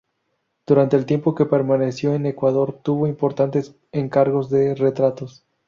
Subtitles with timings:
[0.65, 5.45] Durante el tiempo que permaneció en Ecuador tuvo importantes encargos de retratos.